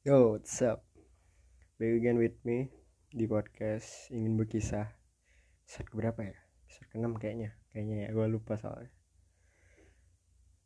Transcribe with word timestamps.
Yo, 0.00 0.32
what's 0.32 0.64
up? 0.64 0.80
Back 1.76 2.00
again 2.00 2.16
with 2.16 2.40
me 2.48 2.72
di 3.12 3.28
podcast 3.28 4.08
ingin 4.08 4.32
berkisah. 4.40 4.88
Episode 5.68 5.92
berapa 5.92 6.16
ya? 6.24 6.40
Episode 6.64 6.88
ke-6 6.88 7.12
kayaknya. 7.20 7.50
Kayaknya 7.68 7.96
ya, 8.00 8.08
gue 8.16 8.26
lupa 8.32 8.56
soalnya. 8.56 8.88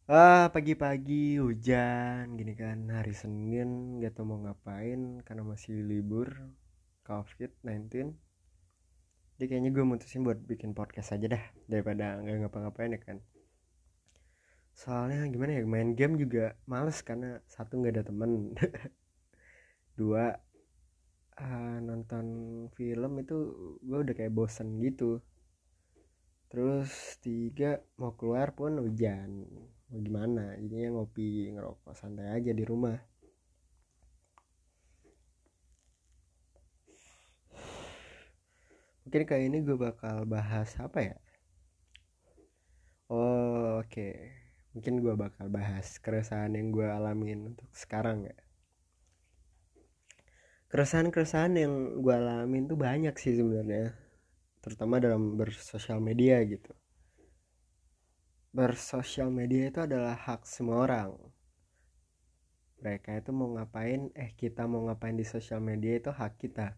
Ah, 0.07 0.55
pagi-pagi 0.55 1.43
hujan 1.43 2.39
gini 2.39 2.55
kan 2.55 2.87
hari 2.87 3.11
Senin 3.11 3.99
gak 3.99 4.15
tau 4.15 4.23
mau 4.23 4.39
ngapain 4.39 5.19
karena 5.27 5.43
masih 5.43 5.83
libur 5.83 6.31
COVID-19. 7.03 8.15
Jadi 9.35 9.45
kayaknya 9.51 9.75
gue 9.75 9.83
mutusin 9.83 10.23
buat 10.23 10.39
bikin 10.47 10.79
podcast 10.79 11.11
aja 11.11 11.27
dah 11.35 11.45
daripada 11.67 12.23
nggak 12.23 12.39
ngapa-ngapain 12.39 12.95
ya 12.95 13.03
kan. 13.03 13.19
Soalnya 14.79 15.27
gimana 15.27 15.59
ya 15.59 15.67
main 15.67 15.99
game 15.99 16.23
juga 16.23 16.55
males 16.71 17.03
karena 17.03 17.43
satu 17.51 17.83
nggak 17.83 17.99
ada 17.99 18.05
temen 18.07 18.55
dua 19.95 20.35
uh, 21.39 21.77
nonton 21.83 22.27
film 22.75 23.13
itu 23.23 23.37
gue 23.83 23.99
udah 24.05 24.15
kayak 24.15 24.35
bosen 24.35 24.79
gitu. 24.83 25.23
Terus 26.51 27.19
tiga 27.19 27.83
mau 27.99 28.15
keluar 28.15 28.55
pun 28.55 28.79
hujan. 28.79 29.43
Mau 29.91 29.99
gimana? 30.03 30.55
Jadinya 30.63 31.03
ngopi 31.03 31.51
ngerokok 31.55 31.95
santai 31.99 32.31
aja 32.31 32.51
di 32.55 32.65
rumah. 32.67 32.99
Mungkin 39.05 39.23
kayak 39.29 39.45
ini 39.51 39.59
gue 39.67 39.77
bakal 39.77 40.25
bahas 40.25 40.71
apa 40.81 40.99
ya? 41.03 41.17
Oh 43.11 43.83
oke. 43.83 43.91
Okay. 43.91 44.15
mungkin 44.75 44.99
gue 45.07 45.15
bakal 45.15 45.47
bahas 45.55 46.03
keresahan 46.03 46.51
yang 46.59 46.75
gue 46.75 46.83
alamin 46.83 47.55
untuk 47.55 47.71
sekarang 47.71 48.27
ya 48.27 48.35
keresahan-keresahan 50.75 51.55
yang 51.55 52.03
gue 52.03 52.11
alamin 52.11 52.67
tuh 52.67 52.75
banyak 52.75 53.15
sih 53.15 53.39
sebenarnya 53.39 53.95
terutama 54.59 54.99
dalam 54.99 55.39
bersosial 55.39 56.03
media 56.03 56.43
gitu. 56.43 56.75
Bersosial 58.51 59.31
media 59.31 59.71
itu 59.71 59.79
adalah 59.87 60.19
hak 60.19 60.43
semua 60.43 60.83
orang. 60.83 61.15
Mereka 62.83 63.23
itu 63.23 63.31
mau 63.31 63.55
ngapain 63.55 64.11
eh 64.19 64.35
kita 64.35 64.67
mau 64.67 64.83
ngapain 64.91 65.15
di 65.15 65.23
sosial 65.23 65.63
media 65.63 65.95
itu 65.95 66.11
hak 66.11 66.43
kita. 66.43 66.75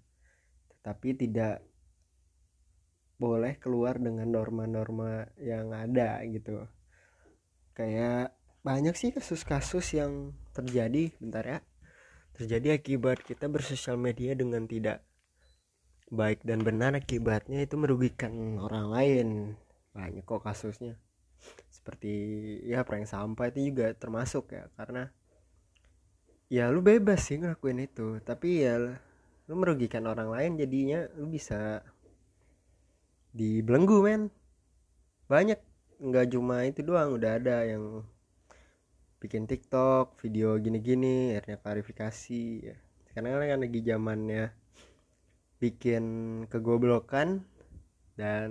Tetapi 0.77 1.09
tidak 1.17 1.65
boleh 3.17 3.57
keluar 3.57 3.97
dengan 3.97 4.29
norma-norma 4.29 5.25
yang 5.41 5.73
ada 5.73 6.21
gitu. 6.29 6.69
Kayak 7.73 8.37
banyak 8.61 8.93
sih 8.93 9.09
kasus-kasus 9.09 9.97
yang 9.97 10.37
terjadi 10.53 11.17
bentar 11.17 11.45
ya 11.49 11.59
terjadi 12.37 12.77
akibat 12.77 13.25
kita 13.25 13.49
bersosial 13.49 13.97
media 13.97 14.37
dengan 14.37 14.69
tidak 14.69 15.01
baik 16.13 16.45
dan 16.45 16.63
benar 16.63 16.93
akibatnya 16.95 17.65
itu 17.65 17.81
merugikan 17.81 18.61
orang 18.61 18.87
lain. 18.93 19.29
Banyak 19.97 20.23
kok 20.29 20.45
kasusnya. 20.45 21.01
Seperti 21.73 22.13
ya 22.69 22.85
prank 22.85 23.09
sampah 23.09 23.49
itu 23.49 23.73
juga 23.73 23.97
termasuk 23.97 24.53
ya 24.53 24.69
karena 24.77 25.09
ya 26.53 26.69
lu 26.69 26.85
bebas 26.85 27.27
sih 27.27 27.43
ngelakuin 27.43 27.83
itu 27.83 28.23
tapi 28.23 28.63
ya 28.63 28.79
lu 29.51 29.55
merugikan 29.57 30.07
orang 30.07 30.31
lain 30.31 30.61
jadinya 30.61 31.09
lu 31.17 31.33
bisa 31.33 31.81
dibelenggu 33.33 34.05
men. 34.05 34.29
Banyak 35.27 35.59
nggak 35.97 36.27
cuma 36.37 36.69
itu 36.69 36.85
doang 36.85 37.17
udah 37.17 37.41
ada 37.41 37.65
yang 37.65 38.05
bikin 39.27 39.51
TikTok 39.51 40.23
video 40.23 40.55
gini-gini 40.63 41.35
akhirnya 41.35 41.59
klarifikasi 41.59 42.45
ya. 42.63 42.79
Sekarang 43.11 43.43
kan 43.43 43.59
lagi 43.59 43.81
zamannya 43.83 44.55
bikin 45.59 46.05
kegoblokan 46.47 47.43
dan 48.15 48.49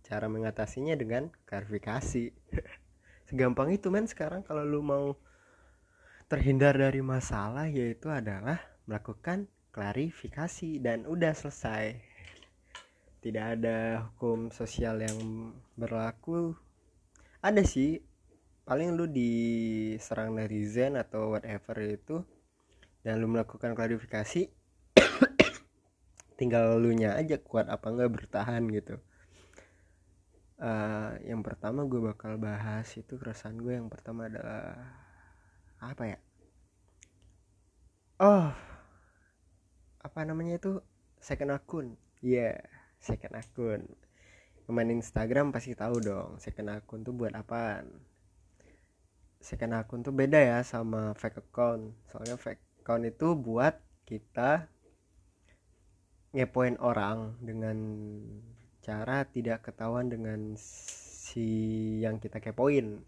cara 0.00 0.24
mengatasinya 0.32 0.96
dengan 0.96 1.28
klarifikasi. 1.44 2.32
Segampang 3.28 3.68
itu 3.76 3.92
men 3.92 4.08
sekarang 4.08 4.40
kalau 4.40 4.64
lu 4.64 4.80
mau 4.80 5.12
terhindar 6.32 6.72
dari 6.72 7.04
masalah 7.04 7.68
yaitu 7.68 8.08
adalah 8.08 8.64
melakukan 8.88 9.44
klarifikasi 9.76 10.80
dan 10.80 11.04
udah 11.04 11.36
selesai. 11.36 12.00
Tidak 13.20 13.44
ada 13.60 14.08
hukum 14.08 14.48
sosial 14.48 15.04
yang 15.04 15.52
berlaku. 15.76 16.56
Ada 17.44 17.60
sih 17.60 18.13
paling 18.64 18.96
lu 18.96 19.04
diserang 19.04 20.32
netizen 20.32 20.96
atau 20.96 21.36
whatever 21.36 21.76
itu 21.84 22.24
dan 23.04 23.20
lu 23.20 23.28
melakukan 23.28 23.76
klarifikasi 23.76 24.48
tinggal 26.40 26.80
lu 26.80 26.96
nya 26.96 27.12
aja 27.20 27.36
kuat 27.36 27.68
apa 27.68 27.92
enggak 27.92 28.12
bertahan 28.16 28.64
gitu. 28.72 28.96
Uh, 30.54 31.12
yang 31.28 31.44
pertama 31.44 31.84
gue 31.84 32.00
bakal 32.00 32.40
bahas 32.40 32.88
itu 32.96 33.20
keresahan 33.20 33.60
gue 33.60 33.76
yang 33.76 33.92
pertama 33.92 34.32
adalah 34.32 34.80
apa 35.84 36.16
ya? 36.16 36.18
Oh 38.16 38.48
apa 40.00 40.20
namanya 40.24 40.56
itu? 40.56 40.80
Second 41.20 41.52
akun. 41.52 41.86
Iya 42.24 42.56
yeah, 42.56 42.56
second 42.96 43.36
akun. 43.36 43.84
Main 44.72 44.88
Instagram 44.88 45.52
pasti 45.52 45.76
tahu 45.76 46.00
dong 46.00 46.40
second 46.40 46.72
akun 46.72 47.04
tuh 47.04 47.12
buat 47.12 47.36
apaan 47.36 48.13
second 49.44 49.76
akun 49.76 50.00
tuh 50.00 50.16
beda 50.16 50.40
ya 50.40 50.58
sama 50.64 51.12
fake 51.20 51.44
account. 51.44 51.92
Soalnya 52.08 52.40
fake 52.40 52.80
account 52.80 53.04
itu 53.04 53.36
buat 53.36 53.76
kita 54.08 54.72
ngepoin 56.32 56.80
orang 56.80 57.36
dengan 57.44 57.76
cara 58.80 59.28
tidak 59.28 59.68
ketahuan 59.68 60.08
dengan 60.08 60.56
si 60.56 61.44
yang 62.00 62.16
kita 62.16 62.40
kepoin. 62.40 63.04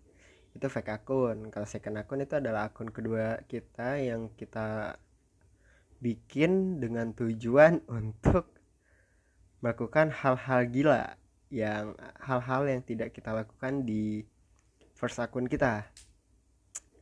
Itu 0.52 0.68
fake 0.68 0.92
akun. 0.92 1.48
Kalau 1.48 1.64
second 1.64 1.96
akun 2.04 2.20
itu 2.20 2.36
adalah 2.36 2.68
akun 2.68 2.92
kedua 2.92 3.40
kita 3.48 3.96
yang 3.96 4.28
kita 4.36 5.00
bikin 6.04 6.84
dengan 6.84 7.16
tujuan 7.16 7.80
untuk 7.98 8.52
melakukan 9.64 10.12
hal-hal 10.12 10.68
gila 10.68 11.16
yang 11.48 11.96
hal-hal 12.20 12.68
yang 12.68 12.84
tidak 12.84 13.16
kita 13.16 13.32
lakukan 13.32 13.88
di 13.88 14.28
first 14.92 15.16
akun 15.16 15.48
kita 15.48 15.88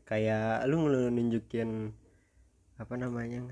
kayak 0.04 0.68
lu 0.68 0.88
nunjukin 0.88 1.92
apa 2.76 2.94
namanya 2.98 3.48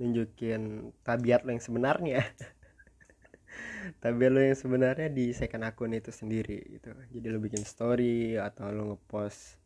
nunjukin 0.00 0.92
tabiat 1.04 1.44
lo 1.44 1.52
yang 1.52 1.64
sebenarnya. 1.64 2.22
Tabiat 4.02 4.30
lo 4.32 4.40
yang 4.40 4.56
sebenarnya 4.56 5.12
di 5.12 5.34
second 5.36 5.68
akun 5.68 5.92
itu 5.92 6.08
sendiri 6.08 6.58
gitu. 6.78 6.90
Jadi 7.12 7.26
lu 7.28 7.38
bikin 7.42 7.62
story 7.62 8.40
atau 8.40 8.72
lu 8.72 8.94
ngepost 8.94 9.60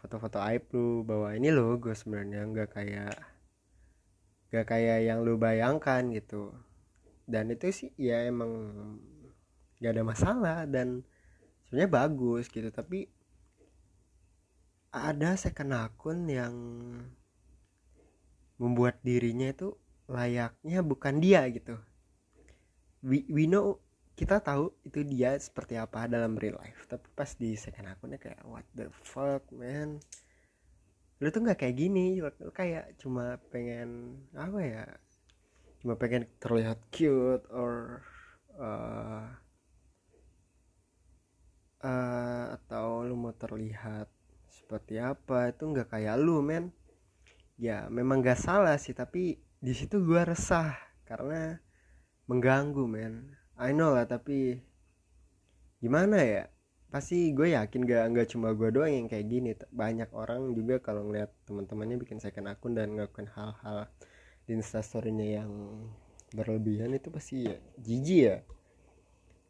foto-foto 0.00 0.40
aib 0.40 0.64
lu 0.72 1.04
bahwa 1.04 1.30
ini 1.36 1.52
lo 1.52 1.76
gue 1.76 1.92
sebenarnya 1.92 2.48
nggak 2.48 2.68
kayak 2.72 3.14
nggak 4.50 4.66
kayak 4.66 4.98
yang 5.06 5.22
lu 5.22 5.38
bayangkan 5.38 6.02
gitu. 6.10 6.50
Dan 7.30 7.54
itu 7.54 7.70
sih 7.70 7.90
ya 7.94 8.26
emang 8.26 8.50
gak 9.78 9.94
ada 9.94 10.02
masalah 10.02 10.58
dan 10.66 11.06
sebenarnya 11.68 11.90
bagus 11.94 12.50
gitu. 12.50 12.68
Tapi 12.74 13.06
ada 14.90 15.38
second 15.38 15.70
akun 15.70 16.26
yang 16.26 16.54
membuat 18.58 18.98
dirinya 19.06 19.54
itu 19.54 19.72
layaknya 20.10 20.82
bukan 20.82 21.22
dia 21.22 21.46
gitu. 21.48 21.78
We, 23.00 23.24
we 23.30 23.46
know 23.46 23.80
kita 24.18 24.42
tahu 24.44 24.74
itu 24.84 25.00
dia 25.06 25.32
seperti 25.40 25.80
apa 25.80 26.04
dalam 26.10 26.36
real 26.36 26.60
life. 26.60 26.84
Tapi 26.90 27.06
pas 27.16 27.30
di 27.38 27.56
second 27.56 27.88
akunnya 27.88 28.20
kayak 28.20 28.42
what 28.44 28.66
the 28.76 28.90
fuck 29.06 29.46
man? 29.54 30.02
Lu 31.22 31.32
tuh 31.32 31.40
nggak 31.40 31.64
kayak 31.64 31.76
gini 31.78 32.20
lu 32.20 32.52
kayak 32.52 32.98
cuma 33.00 33.40
pengen 33.48 34.20
apa 34.36 34.60
ya? 34.60 34.84
Cuma 35.80 35.96
pengen 35.96 36.28
terlihat 36.36 36.84
cute 36.92 37.46
or 37.48 38.04
uh, 38.60 39.24
uh, 41.80 42.44
atau 42.60 43.06
lu 43.08 43.16
mau 43.16 43.32
terlihat 43.32 44.19
seperti 44.70 45.02
apa 45.02 45.50
itu 45.50 45.66
nggak 45.66 45.90
kayak 45.90 46.14
lu 46.22 46.38
men. 46.46 46.70
Ya 47.58 47.90
memang 47.90 48.22
gak 48.22 48.38
salah 48.38 48.78
sih 48.78 48.94
tapi 48.94 49.42
di 49.58 49.74
situ 49.74 49.98
gue 49.98 50.22
resah 50.22 50.78
karena 51.02 51.58
mengganggu 52.30 52.86
men. 52.86 53.34
I 53.58 53.74
know 53.74 53.90
lah 53.90 54.06
tapi 54.06 54.62
gimana 55.82 56.22
ya? 56.22 56.46
Pasti 56.86 57.34
gue 57.34 57.50
yakin 57.50 57.82
gak 57.82 58.04
nggak 58.14 58.28
cuma 58.30 58.54
gue 58.54 58.70
doang 58.70 58.94
yang 58.94 59.10
kayak 59.10 59.26
gini. 59.26 59.58
Banyak 59.74 60.14
orang 60.14 60.54
juga 60.54 60.78
kalau 60.78 61.02
ngeliat 61.10 61.34
teman-temannya 61.50 61.98
bikin 62.06 62.22
second 62.22 62.46
akun 62.46 62.78
dan 62.78 62.94
ngelakuin 62.94 63.26
hal-hal 63.26 63.90
di 64.46 64.54
instastorynya 64.54 65.42
yang 65.42 65.50
berlebihan 66.30 66.94
itu 66.94 67.10
pasti 67.10 67.50
ya 67.50 67.58
jijik 67.74 68.20
ya. 68.22 68.36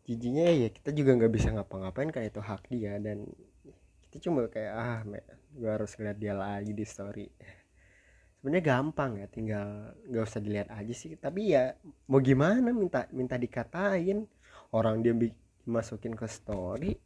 Jijinya 0.09 0.49
ya 0.49 0.73
kita 0.73 0.97
juga 0.97 1.13
nggak 1.13 1.33
bisa 1.37 1.53
ngapa-ngapain 1.53 2.09
kayak 2.09 2.33
itu 2.33 2.41
hak 2.41 2.73
dia 2.73 2.97
dan 2.97 3.29
itu 4.11 4.29
cuma 4.29 4.51
kayak 4.51 4.73
ah 4.75 5.01
gue 5.55 5.71
harus 5.71 5.95
ngeliat 5.95 6.19
dia 6.19 6.35
lagi 6.35 6.75
di 6.75 6.83
story. 6.83 7.27
Sebenarnya 8.43 8.65
gampang 8.67 9.23
ya 9.23 9.27
tinggal 9.31 9.95
nggak 10.11 10.25
usah 10.27 10.43
dilihat 10.43 10.69
aja 10.75 10.95
sih. 10.95 11.15
Tapi 11.15 11.55
ya 11.55 11.79
mau 12.11 12.19
gimana 12.19 12.75
minta 12.75 13.07
minta 13.15 13.39
dikatain. 13.39 14.27
Orang 14.75 15.03
dia 15.07 15.15
masukin 15.67 16.15
ke 16.19 16.27
story 16.27 16.99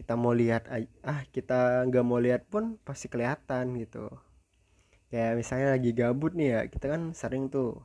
kita 0.00 0.16
mau 0.16 0.32
lihat 0.32 0.64
ah 1.04 1.20
kita 1.28 1.84
nggak 1.84 2.04
mau 2.08 2.16
lihat 2.16 2.48
pun 2.48 2.80
pasti 2.80 3.12
kelihatan 3.12 3.76
gitu. 3.76 4.08
Kayak 5.12 5.36
misalnya 5.36 5.76
lagi 5.76 5.90
gabut 5.92 6.32
nih 6.32 6.48
ya 6.56 6.60
kita 6.72 6.86
kan 6.88 7.02
sering 7.12 7.52
tuh 7.52 7.84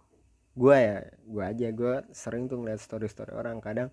gue 0.56 0.78
ya 0.80 1.04
gue 1.28 1.44
aja 1.44 1.68
gue 1.75 1.96
sering 2.16 2.48
tuh 2.48 2.63
ngeliat 2.63 2.80
story 2.80 3.12
story 3.12 3.36
orang. 3.36 3.60
Kadang 3.60 3.92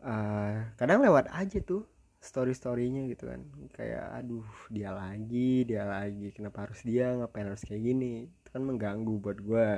uh, 0.00 0.72
kadang 0.80 1.04
lewat 1.04 1.28
aja 1.28 1.60
tuh 1.60 1.84
story 2.20 2.52
storynya 2.52 3.08
gitu 3.08 3.26
kan. 3.32 3.40
Kayak 3.72 4.06
aduh 4.20 4.46
dia 4.68 4.92
lagi 4.92 5.64
dia 5.64 5.88
lagi 5.88 6.30
kenapa 6.36 6.68
harus 6.68 6.84
dia 6.84 7.16
ngapain 7.16 7.48
harus 7.48 7.64
kayak 7.64 7.82
gini? 7.82 8.28
Itu 8.28 8.48
kan 8.52 8.62
mengganggu 8.62 9.14
buat 9.18 9.40
gue 9.40 9.70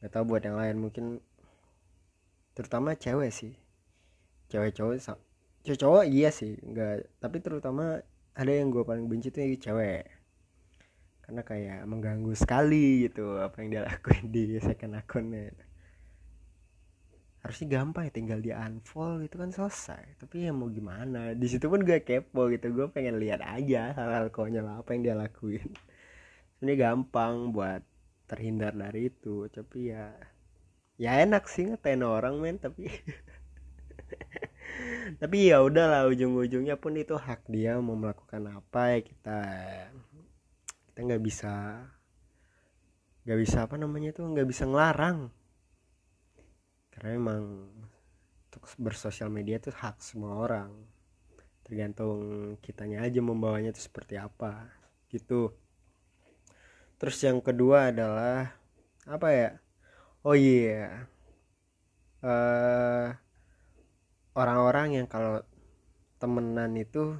nggak 0.00 0.12
tahu 0.16 0.24
buat 0.32 0.42
yang 0.42 0.56
lain 0.56 0.76
mungkin 0.82 1.04
terutama 2.58 2.98
cewek 2.98 3.30
sih. 3.30 3.54
Cewek 4.50 4.74
cowok 4.74 4.98
cewek 5.62 5.78
cowok 5.78 6.04
iya 6.10 6.34
sih 6.34 6.58
nggak 6.58 7.22
tapi 7.22 7.38
terutama 7.38 8.02
ada 8.34 8.52
yang 8.52 8.74
gue 8.74 8.82
paling 8.82 9.06
benci 9.06 9.30
tuh 9.30 9.46
cewek. 9.46 10.04
Karena 11.22 11.46
kayak 11.46 11.86
mengganggu 11.86 12.34
sekali 12.34 13.06
gitu 13.06 13.38
apa 13.38 13.62
yang 13.62 13.68
dia 13.70 13.82
lakuin 13.86 14.34
di 14.34 14.58
second 14.58 14.98
akunnya 14.98 15.69
harusnya 17.40 17.80
gampang 17.80 18.04
ya 18.08 18.12
tinggal 18.12 18.40
di 18.44 18.52
unfollow 18.52 19.24
itu 19.24 19.36
kan 19.40 19.48
selesai. 19.48 20.20
Tapi 20.20 20.48
ya 20.48 20.52
mau 20.52 20.68
gimana? 20.68 21.32
Di 21.32 21.46
situ 21.48 21.72
pun 21.72 21.80
gue 21.80 22.04
kepo 22.04 22.52
gitu. 22.52 22.68
Gue 22.76 22.86
pengen 22.92 23.16
lihat 23.16 23.40
aja 23.40 23.96
hal-hal 23.96 24.28
konyol 24.28 24.68
apa 24.68 24.92
yang 24.92 25.02
dia 25.08 25.16
lakuin. 25.16 25.72
Ini 26.60 26.72
gampang 26.76 27.56
buat 27.56 27.80
terhindar 28.28 28.76
dari 28.76 29.08
itu. 29.08 29.48
Tapi 29.48 29.88
ya 29.88 30.12
ya 31.00 31.24
enak 31.24 31.48
sih 31.48 31.72
ngetain 31.72 32.04
orang 32.04 32.36
men. 32.36 32.60
Tapi 32.60 32.84
tapi 35.20 35.48
ya 35.48 35.64
udahlah 35.64 36.08
ujung-ujungnya 36.12 36.76
pun 36.76 36.96
itu 36.96 37.16
hak 37.16 37.48
dia 37.48 37.80
mau 37.80 37.96
melakukan 37.96 38.52
apa 38.52 38.96
ya 38.96 39.00
kita 39.00 39.40
kita 40.92 40.98
nggak 41.04 41.22
bisa 41.24 41.52
nggak 43.24 43.38
bisa 43.40 43.56
apa 43.64 43.76
namanya 43.76 44.16
tuh 44.16 44.28
nggak 44.28 44.48
bisa 44.48 44.64
ngelarang 44.68 45.32
karena 47.00 47.16
emang 47.16 47.64
untuk 48.52 48.60
bersosial 48.76 49.32
media 49.32 49.56
itu 49.56 49.72
hak 49.72 50.04
semua 50.04 50.36
orang. 50.36 50.68
Tergantung 51.64 52.20
kitanya 52.60 53.00
aja 53.00 53.24
membawanya 53.24 53.72
itu 53.72 53.88
seperti 53.88 54.20
apa 54.20 54.68
gitu. 55.08 55.56
Terus 57.00 57.16
yang 57.24 57.40
kedua 57.40 57.88
adalah 57.88 58.52
apa 59.08 59.28
ya? 59.32 59.50
Oh 60.20 60.36
iya. 60.36 60.68
Yeah. 60.68 60.92
uh, 62.20 63.06
orang-orang 64.36 65.00
yang 65.00 65.06
kalau 65.08 65.40
temenan 66.20 66.76
itu 66.76 67.16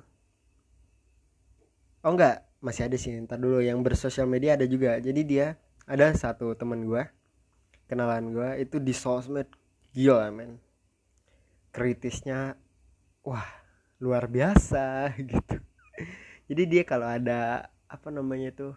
oh 2.04 2.10
enggak 2.12 2.44
masih 2.60 2.84
ada 2.84 3.00
sih 3.00 3.16
ntar 3.24 3.40
dulu. 3.40 3.64
Yang 3.64 3.80
bersosial 3.80 4.28
media 4.28 4.60
ada 4.60 4.68
juga. 4.68 5.00
Jadi 5.00 5.24
dia 5.24 5.56
ada 5.88 6.12
satu 6.12 6.52
teman 6.52 6.84
gue 6.84 7.00
kenalan 7.88 8.30
gue 8.30 8.50
itu 8.60 8.76
di 8.76 8.92
sosmed 8.92 9.48
gila 9.90 10.30
men. 10.30 10.62
Kritisnya 11.74 12.54
wah 13.26 13.46
luar 14.00 14.26
biasa 14.30 15.10
gitu. 15.30 15.56
Jadi 16.50 16.62
dia 16.66 16.82
kalau 16.82 17.06
ada 17.06 17.70
apa 17.86 18.08
namanya 18.10 18.50
tuh 18.54 18.72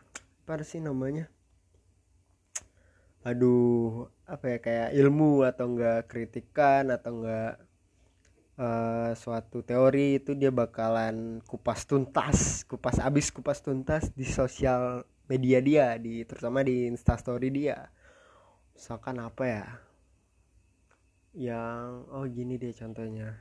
apa 0.45 0.62
sih 0.65 0.83
namanya? 0.83 1.31
Aduh 3.24 4.12
apa 4.27 4.45
ya 4.51 4.57
kayak 4.60 4.89
ilmu 5.00 5.48
atau 5.48 5.71
enggak 5.71 6.12
kritikan 6.12 6.92
atau 6.92 7.24
enggak 7.24 7.56
uh, 8.59 9.16
suatu 9.16 9.63
teori 9.63 10.19
itu 10.19 10.36
dia 10.36 10.51
bakalan 10.51 11.39
kupas 11.48 11.88
tuntas 11.88 12.68
kupas 12.68 13.00
abis 13.00 13.31
kupas 13.31 13.63
tuntas 13.63 14.12
di 14.12 14.27
sosial 14.27 15.07
media 15.31 15.63
dia 15.63 15.95
di 15.95 16.27
terutama 16.27 16.62
di 16.68 16.89
instastory 16.92 17.48
dia. 17.48 17.89
Misalkan 18.75 19.21
apa 19.24 19.44
ya 19.48 19.66
yang 21.33 22.06
oh 22.13 22.25
gini 22.30 22.62
deh 22.62 22.74
contohnya. 22.74 23.33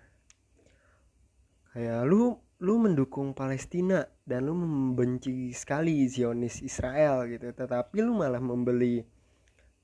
Kayak 1.72 2.04
lu 2.08 2.36
lu 2.62 2.78
mendukung 2.78 3.34
Palestina 3.36 4.06
dan 4.22 4.46
lu 4.48 4.54
membenci 4.54 5.50
sekali 5.52 6.06
Zionis 6.06 6.62
Israel 6.62 7.26
gitu 7.26 7.50
tetapi 7.50 7.98
lu 8.04 8.14
malah 8.14 8.38
membeli 8.38 9.02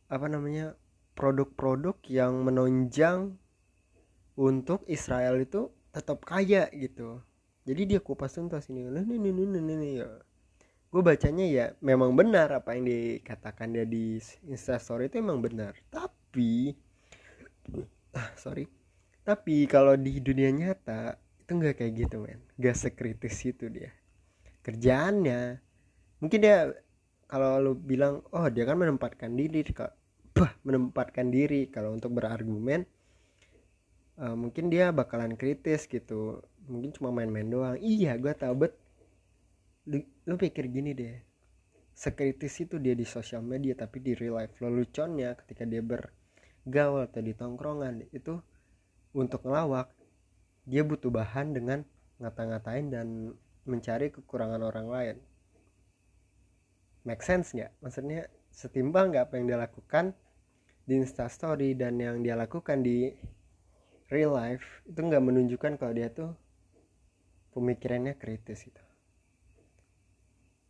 apa 0.08 0.30
namanya 0.30 0.78
produk-produk 1.18 1.98
yang 2.06 2.46
menonjang 2.46 3.34
untuk 4.38 4.86
Israel 4.86 5.42
itu 5.42 5.74
tetap 5.90 6.22
kaya 6.22 6.70
gitu. 6.70 7.18
Jadi 7.66 7.82
dia 7.84 8.00
kupas 8.00 8.38
tuntas 8.38 8.70
ini 8.70 8.86
nih 8.86 9.04
nih 9.04 9.32
nih 9.34 9.46
nih 9.60 9.76
nih 9.76 9.92
ya. 10.00 10.08
Gue 10.88 11.02
bacanya 11.04 11.44
ya 11.44 11.66
memang 11.84 12.16
benar 12.16 12.48
apa 12.54 12.72
yang 12.72 12.88
dikatakan 12.88 13.74
dia 13.76 13.84
di 13.84 14.16
instastory 14.48 15.10
itu 15.10 15.20
emang 15.20 15.42
benar. 15.42 15.76
Tapi 15.90 16.72
sorry. 18.38 18.64
Tapi 19.26 19.68
kalau 19.68 19.92
di 19.98 20.24
dunia 20.24 20.48
nyata 20.48 21.20
itu 21.42 21.50
nggak 21.52 21.76
kayak 21.84 21.92
gitu 22.06 22.16
men. 22.24 22.40
Gak 22.56 22.76
sekritis 22.78 23.36
itu 23.44 23.68
dia. 23.68 23.92
Kerjaannya 24.64 25.60
mungkin 26.24 26.38
dia 26.40 26.72
kalau 27.28 27.60
lu 27.60 27.72
bilang 27.76 28.24
oh 28.32 28.48
dia 28.48 28.64
kan 28.64 28.80
menempatkan 28.80 29.36
diri 29.36 29.60
kak 29.68 29.92
bah 30.32 30.56
menempatkan 30.64 31.28
diri. 31.28 31.68
Kalau 31.68 31.92
untuk 31.92 32.16
berargumen 32.16 32.88
uh, 34.22 34.36
mungkin 34.36 34.72
dia 34.72 34.94
bakalan 34.96 35.36
kritis 35.36 35.84
gitu. 35.84 36.40
Mungkin 36.68 36.96
cuma 36.96 37.12
main-main 37.12 37.48
doang. 37.48 37.76
Iya 37.76 38.16
gue 38.16 38.32
tau 38.32 38.56
bet 38.56 38.72
lu, 39.88 40.00
lu 40.24 40.34
pikir 40.40 40.72
gini 40.72 40.96
deh. 40.96 41.16
Sekritis 41.92 42.54
itu 42.62 42.78
dia 42.78 42.94
di 42.94 43.02
sosial 43.02 43.42
media 43.42 43.74
tapi 43.76 44.00
di 44.00 44.14
real 44.16 44.38
life. 44.40 44.56
Leluconnya 44.62 45.34
ketika 45.42 45.66
dia 45.66 45.82
ber 45.82 46.12
gaul 46.66 47.06
atau 47.06 47.20
di 47.22 47.36
tongkrongan 47.36 48.08
itu 48.10 48.40
untuk 49.14 49.44
ngelawak. 49.46 49.92
Dia 50.68 50.84
butuh 50.84 51.08
bahan 51.08 51.56
dengan 51.56 51.80
ngata-ngatain 52.20 52.92
dan 52.92 53.32
mencari 53.64 54.12
kekurangan 54.12 54.60
orang 54.64 54.86
lain. 54.88 55.16
Make 57.06 57.24
sense 57.24 57.54
nggak? 57.56 57.72
Maksudnya 57.80 58.28
setimbang 58.52 59.14
nggak 59.14 59.30
apa 59.30 59.34
yang 59.38 59.46
dia 59.48 59.58
lakukan 59.60 60.12
di 60.88 60.98
instastory 60.98 61.76
dan 61.76 62.00
yang 62.00 62.20
dia 62.24 62.34
lakukan 62.34 62.80
di 62.80 63.12
real 64.08 64.32
life 64.32 64.64
itu 64.88 64.98
nggak 64.98 65.20
menunjukkan 65.20 65.76
kalau 65.76 65.92
dia 65.92 66.08
tuh 66.08 66.32
pemikirannya 67.52 68.16
kritis 68.16 68.64
itu 68.64 68.82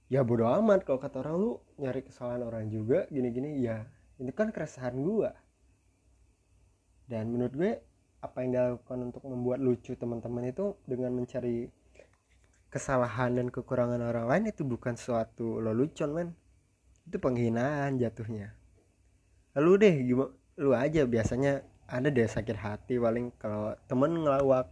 ya 0.08 0.24
bodo 0.24 0.48
amat 0.48 0.88
kalau 0.88 0.98
kata 0.98 1.20
orang 1.20 1.36
lu 1.36 1.50
nyari 1.76 2.00
kesalahan 2.00 2.42
orang 2.42 2.66
juga 2.72 3.04
gini-gini. 3.12 3.60
Ya 3.60 3.84
ini 4.18 4.32
kan 4.32 4.50
keresahan 4.50 4.96
gua 4.98 5.36
dan 7.08 7.32
menurut 7.32 7.54
gue 7.56 7.72
apa 8.20 8.44
yang 8.44 8.50
dilakukan 8.52 8.98
untuk 9.08 9.24
membuat 9.24 9.58
lucu 9.64 9.96
teman-teman 9.96 10.52
itu 10.52 10.76
dengan 10.84 11.16
mencari 11.16 11.72
kesalahan 12.68 13.40
dan 13.40 13.48
kekurangan 13.48 14.04
orang 14.04 14.28
lain 14.28 14.44
itu 14.52 14.62
bukan 14.62 14.94
suatu 14.94 15.58
lelucon 15.64 16.12
men. 16.12 16.28
Itu 17.08 17.16
penghinaan 17.16 17.96
jatuhnya. 17.96 18.52
Lalu 19.56 19.70
deh 19.80 19.94
gimana 20.04 20.30
lu 20.58 20.74
aja 20.74 21.06
biasanya 21.06 21.62
ada 21.88 22.10
deh 22.12 22.28
sakit 22.28 22.58
hati 22.58 23.00
paling 23.00 23.32
kalau 23.40 23.72
temen 23.88 24.26
ngelawak 24.26 24.68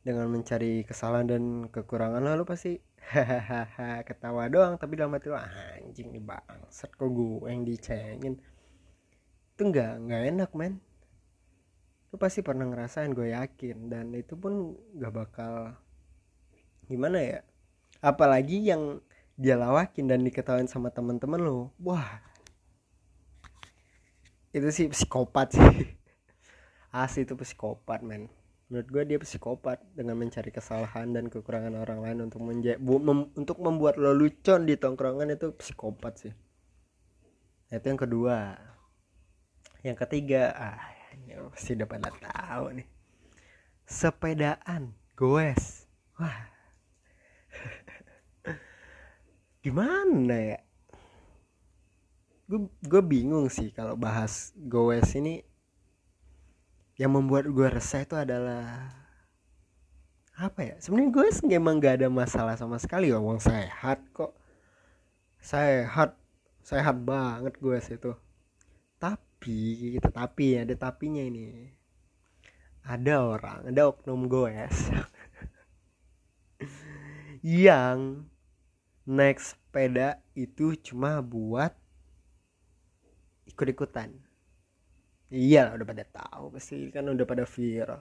dengan 0.00 0.30
mencari 0.32 0.86
kesalahan 0.88 1.26
dan 1.28 1.42
kekurangan 1.68 2.24
lalu 2.24 2.48
pasti 2.48 2.80
hahaha 3.12 4.00
ketawa 4.08 4.48
doang. 4.48 4.80
Tapi 4.80 4.96
dalam 4.96 5.12
hati 5.12 5.28
lu 5.28 5.36
anjing 5.36 6.16
nih 6.16 6.24
bangsat 6.24 6.96
kok 6.96 7.10
gue 7.12 7.44
yang 7.50 7.68
dicengin? 7.68 8.40
Itu 9.52 9.68
nggak 9.68 9.92
nggak 10.08 10.22
enak 10.32 10.50
men 10.56 10.87
lu 12.08 12.16
pasti 12.16 12.40
pernah 12.40 12.64
ngerasain 12.64 13.12
gue 13.12 13.32
yakin. 13.36 13.92
Dan 13.92 14.12
itu 14.16 14.34
pun 14.34 14.76
gak 14.96 15.12
bakal 15.12 15.76
gimana 16.88 17.20
ya 17.20 17.38
apalagi 18.00 18.64
yang 18.64 19.02
dia 19.38 19.54
lawakin 19.54 20.08
dan 20.08 20.24
diketahui 20.24 20.66
sama 20.66 20.90
teman-teman 20.90 21.38
lo 21.38 21.70
wah. 21.78 22.24
Itu 24.50 24.72
sih 24.72 24.90
psikopat 24.90 25.54
sih. 25.54 25.94
Asli 26.94 27.28
itu 27.28 27.36
psikopat 27.36 28.00
men. 28.02 28.32
Menurut 28.68 28.88
gue 28.88 29.02
dia 29.14 29.18
psikopat 29.20 29.80
dengan 29.92 30.18
mencari 30.18 30.50
kesalahan 30.52 31.12
dan 31.12 31.28
kekurangan 31.28 31.76
orang 31.78 32.00
lain 32.04 32.18
untuk 32.28 32.44
menja 32.44 32.76
mem 32.80 33.32
untuk 33.36 33.60
membuat 33.60 33.96
lo 34.00 34.12
lucon 34.12 34.64
di 34.68 34.74
tongkrongan 34.76 35.36
itu 35.36 35.54
psikopat 35.54 36.12
sih. 36.26 36.34
Itu 37.70 37.84
yang 37.84 38.00
kedua. 38.00 38.56
Yang 39.84 39.96
ketiga 40.02 40.42
ah 40.56 40.97
ya 41.28 41.44
pasti 41.52 41.76
udah 41.76 41.88
pada 41.88 42.08
tahu 42.08 42.80
nih. 42.80 42.88
Sepedaan 43.84 44.96
goes. 45.12 45.84
Wah. 46.16 46.48
Gimana 49.64 50.56
ya? 50.56 50.58
Gue 52.80 53.02
bingung 53.04 53.52
sih 53.52 53.68
kalau 53.76 53.92
bahas 53.92 54.56
goes 54.56 55.12
ini. 55.12 55.44
Yang 56.96 57.12
membuat 57.14 57.44
gue 57.52 57.68
resah 57.68 58.02
itu 58.02 58.16
adalah 58.16 58.90
apa 60.34 60.60
ya? 60.64 60.74
Sebenarnya 60.80 61.10
gue 61.12 61.26
emang 61.52 61.78
gak 61.78 62.02
ada 62.02 62.08
masalah 62.08 62.56
sama 62.56 62.80
sekali. 62.80 63.12
Ya 63.12 63.20
uang 63.20 63.38
sehat 63.38 64.02
kok. 64.16 64.32
Sehat 65.38 66.16
sehat 66.64 66.96
banget 67.04 67.54
gue 67.60 67.76
itu. 67.78 68.12
Tapi 68.98 69.27
tetapi 70.02 70.66
ada 70.66 70.74
tapinya 70.74 71.22
ini. 71.22 71.70
Ada 72.82 73.20
orang 73.20 73.60
ada 73.68 73.92
oknum 73.92 74.26
goes 74.26 74.88
yang 77.44 78.26
naik 79.04 79.38
sepeda 79.38 80.18
itu 80.32 80.74
cuma 80.80 81.20
buat 81.22 81.76
ikut-ikutan. 83.48 84.12
Iya 85.28 85.76
udah 85.76 85.86
pada 85.86 86.04
tahu 86.08 86.56
pasti 86.56 86.88
kan 86.88 87.08
udah 87.08 87.26
pada 87.28 87.44
viral. 87.44 88.00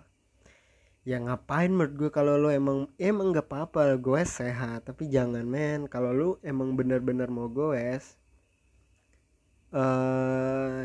Ya 1.07 1.23
ngapain 1.23 1.71
menurut 1.71 1.95
gue 1.95 2.09
kalau 2.11 2.35
lo 2.35 2.51
emang 2.51 2.91
emang 2.99 3.31
gak 3.31 3.47
apa-apa 3.47 3.95
gue 3.95 4.21
sehat. 4.27 4.91
Tapi 4.91 5.07
jangan 5.07 5.47
men. 5.47 5.87
Kalau 5.87 6.11
lo 6.11 6.29
emang 6.43 6.75
bener-bener 6.75 7.31
mau 7.31 7.47
gue 7.47 7.79
uh, 9.71 10.83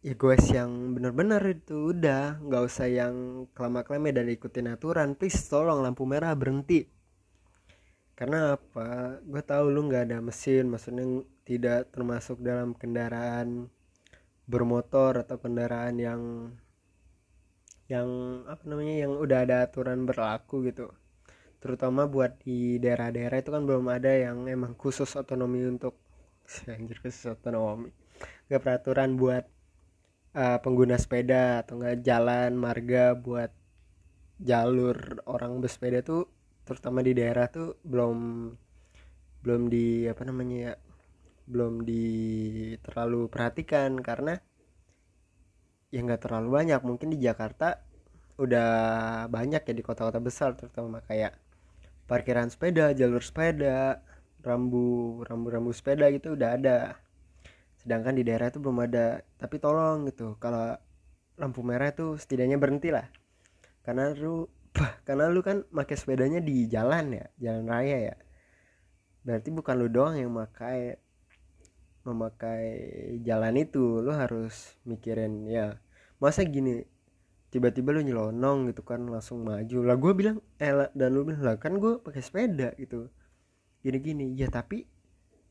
ya 0.00 0.16
gue 0.16 0.36
yang 0.48 0.96
bener-bener 0.96 1.42
itu 1.52 1.92
udah. 1.92 2.40
Nggak 2.40 2.62
usah 2.64 2.88
yang 2.88 3.46
kelama 3.52 3.84
kelama 3.84 4.08
dan 4.12 4.32
ikutin 4.32 4.72
aturan. 4.72 5.12
Please 5.16 5.40
tolong 5.48 5.84
lampu 5.84 6.08
merah 6.08 6.32
berhenti. 6.32 6.88
Karena 8.16 8.56
apa? 8.56 9.20
Gue 9.24 9.42
tahu 9.44 9.72
lu 9.72 9.88
nggak 9.88 10.12
ada 10.12 10.18
mesin 10.20 10.68
maksudnya 10.68 11.24
tidak 11.48 11.88
termasuk 11.92 12.40
dalam 12.44 12.76
kendaraan 12.76 13.68
bermotor 14.44 15.24
atau 15.24 15.36
kendaraan 15.40 15.96
yang 15.96 16.22
yang 17.90 18.08
apa 18.46 18.62
namanya 18.70 18.94
yang 19.06 19.12
udah 19.18 19.38
ada 19.44 19.56
aturan 19.66 20.04
berlaku 20.04 20.68
gitu. 20.68 20.92
Terutama 21.60 22.08
buat 22.08 22.40
di 22.40 22.80
daerah-daerah 22.80 23.36
itu 23.42 23.50
kan 23.52 23.62
belum 23.68 23.86
ada 23.90 24.12
yang 24.14 24.48
emang 24.48 24.72
khusus 24.78 25.12
otonomi 25.16 25.64
untuk 25.66 25.98
anjir 26.72 26.96
khusus 27.02 27.24
otonomi. 27.28 27.92
Gak 28.48 28.62
peraturan 28.64 29.16
buat 29.20 29.59
uh, 30.34 30.58
pengguna 30.62 30.96
sepeda 31.00 31.64
atau 31.64 31.80
enggak 31.80 32.02
jalan 32.06 32.54
marga 32.54 33.14
buat 33.18 33.50
jalur 34.40 35.20
orang 35.28 35.60
bersepeda 35.60 36.00
tuh 36.00 36.24
terutama 36.64 37.04
di 37.04 37.12
daerah 37.12 37.50
tuh 37.50 37.76
belum 37.84 38.50
belum 39.40 39.62
di 39.72 40.06
apa 40.06 40.22
namanya 40.28 40.56
ya 40.56 40.74
belum 41.50 41.82
di 41.82 42.06
terlalu 42.84 43.26
perhatikan 43.26 43.98
karena 43.98 44.38
ya 45.90 46.00
nggak 46.06 46.22
terlalu 46.22 46.48
banyak. 46.62 46.80
Mungkin 46.86 47.08
di 47.14 47.18
Jakarta 47.18 47.82
udah 48.40 48.70
banyak 49.28 49.60
ya 49.60 49.74
di 49.76 49.84
kota-kota 49.84 50.16
besar 50.22 50.56
terutama 50.56 51.04
kayak 51.04 51.36
parkiran 52.08 52.48
sepeda 52.48 52.96
jalur 52.96 53.20
sepeda 53.20 54.00
rambu 54.40 55.20
rambu-rambu 55.28 55.76
sepeda 55.76 56.08
gitu 56.08 56.32
udah 56.32 56.56
ada 56.56 56.96
sedangkan 57.80 58.14
di 58.16 58.22
daerah 58.22 58.52
itu 58.52 58.60
belum 58.60 58.84
ada. 58.84 59.24
Tapi 59.40 59.56
tolong 59.56 60.08
gitu 60.08 60.36
kalau 60.36 60.76
lampu 61.40 61.64
merah 61.64 61.88
itu 61.88 62.20
setidaknya 62.20 62.60
berhenti 62.60 62.92
lah 62.92 63.08
karena 63.80 64.12
lu 64.12 64.44
karena 65.08 65.32
lu 65.32 65.40
kan 65.40 65.64
pakai 65.72 65.96
sepedanya 65.96 66.38
di 66.38 66.68
jalan 66.68 67.16
ya 67.16 67.26
jalan 67.40 67.64
raya 67.66 67.98
ya. 68.12 68.16
Berarti 69.24 69.48
bukan 69.52 69.74
lu 69.76 69.88
doang 69.92 70.14
yang 70.16 70.32
memakai 70.32 71.00
memakai 72.04 72.64
jalan 73.24 73.54
itu. 73.60 74.00
Lu 74.00 74.12
harus 74.14 74.76
mikirin 74.86 75.48
ya 75.48 75.76
masa 76.20 76.44
gini 76.44 76.84
tiba-tiba 77.50 77.90
lu 77.90 78.06
nyelonong 78.06 78.70
gitu 78.70 78.86
kan 78.86 79.02
langsung 79.10 79.42
maju. 79.42 79.78
Lah 79.82 79.96
gue 79.98 80.12
bilang 80.14 80.38
eh 80.62 80.70
dan 80.94 81.08
lu 81.10 81.26
bilang 81.26 81.42
lah 81.42 81.56
kan 81.58 81.76
gue 81.80 81.98
pakai 81.98 82.22
sepeda 82.22 82.70
gitu. 82.78 83.10
Gini-gini. 83.82 84.38
Ya 84.38 84.46
tapi 84.46 84.86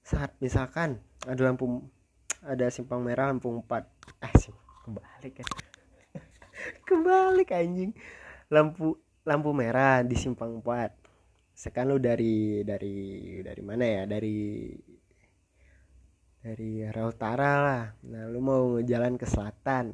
saat 0.06 0.34
misalkan 0.40 1.04
ada 1.28 1.44
lampu 1.44 1.84
ada 2.44 2.66
simpang 2.72 3.04
merah 3.04 3.32
lampu 3.32 3.52
empat. 3.52 3.88
Eh 4.24 4.34
sih 4.40 4.56
kebalik 4.86 5.44
ya. 5.44 5.46
Kebalik 6.88 7.50
anjing. 7.52 7.92
Lampu 8.50 8.96
lampu 9.28 9.50
merah 9.54 10.02
di 10.02 10.16
simpang 10.16 10.64
4 10.64 11.00
sekarang 11.60 11.92
lu 11.92 11.98
dari 12.00 12.64
dari 12.64 12.96
dari 13.44 13.64
mana 13.68 13.84
ya? 13.84 14.04
Dari 14.08 14.72
dari 16.40 16.88
arah 16.88 17.06
utara 17.12 17.52
lah. 17.60 17.86
Nah 18.08 18.32
lu 18.32 18.40
mau 18.40 18.80
jalan 18.80 19.20
ke 19.20 19.28
selatan. 19.28 19.92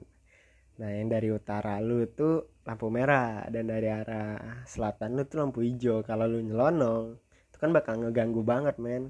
Nah 0.78 0.90
yang 0.94 1.10
dari 1.10 1.34
utara 1.34 1.82
lu 1.82 2.06
tuh 2.14 2.62
lampu 2.70 2.94
merah. 2.94 3.50
Dan 3.50 3.74
dari 3.74 3.90
arah 3.90 4.62
selatan 4.70 5.18
lu 5.18 5.26
tuh 5.26 5.42
lampu 5.42 5.66
hijau. 5.66 6.06
Kalau 6.06 6.30
lu 6.30 6.46
nyelonong 6.46 7.18
itu 7.50 7.58
kan 7.58 7.74
bakal 7.74 7.98
ngeganggu 7.98 8.46
banget 8.46 8.78
men. 8.78 9.10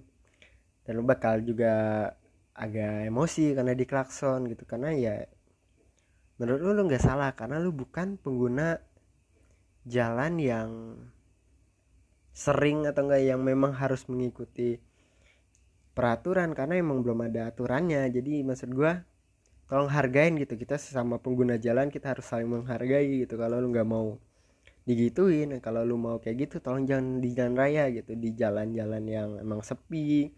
Dan 0.88 0.92
lu 0.96 1.04
bakal 1.04 1.44
juga 1.44 2.08
agak 2.56 3.12
emosi 3.12 3.52
karena 3.52 3.76
diklakson 3.76 4.48
gitu. 4.48 4.64
Karena 4.64 4.96
ya 4.96 5.28
menurut 6.40 6.60
lu 6.64 6.72
lu 6.72 6.82
nggak 6.88 7.04
salah. 7.04 7.36
Karena 7.36 7.60
lu 7.60 7.76
bukan 7.76 8.16
pengguna 8.16 8.80
jalan 9.86 10.40
yang 10.40 10.70
sering 12.36 12.88
atau 12.88 13.08
enggak 13.08 13.24
yang 13.24 13.44
memang 13.44 13.76
harus 13.76 14.08
mengikuti 14.08 14.80
peraturan. 15.92 16.56
Karena 16.56 16.80
emang 16.80 17.04
belum 17.04 17.28
ada 17.28 17.52
aturannya. 17.52 18.08
Jadi 18.08 18.42
maksud 18.48 18.72
gua 18.72 19.04
tolong 19.68 19.92
hargain 19.92 20.40
gitu. 20.40 20.56
Kita 20.56 20.80
sesama 20.80 21.20
pengguna 21.20 21.60
jalan 21.60 21.92
kita 21.92 22.16
harus 22.16 22.24
saling 22.24 22.48
menghargai 22.48 23.28
gitu. 23.28 23.36
Kalau 23.36 23.60
lu 23.60 23.68
nggak 23.76 23.88
mau 23.88 24.16
digituin 24.86 25.50
kalau 25.66 25.82
lu 25.82 25.98
mau 25.98 26.22
kayak 26.22 26.46
gitu 26.46 26.56
tolong 26.62 26.86
jangan 26.86 27.20
di 27.20 27.30
jalan 27.36 27.56
raya 27.60 27.92
gitu. 27.92 28.16
Di 28.16 28.32
jalan-jalan 28.32 29.04
yang 29.04 29.30
emang 29.44 29.60
sepi 29.60 30.32